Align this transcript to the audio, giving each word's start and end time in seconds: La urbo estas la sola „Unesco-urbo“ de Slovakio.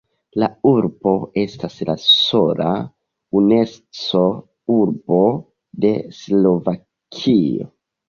La 0.43 0.47
urbo 0.69 1.11
estas 1.41 1.75
la 1.89 1.95
sola 2.05 2.71
„Unesco-urbo“ 3.43 5.23
de 5.87 5.97
Slovakio. 6.25 7.75